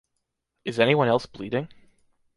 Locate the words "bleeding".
1.27-1.67